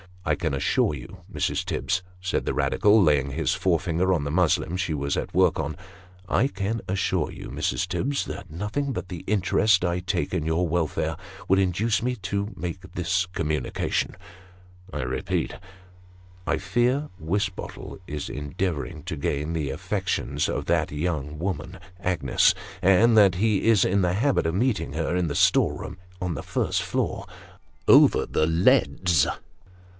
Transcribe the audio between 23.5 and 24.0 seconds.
is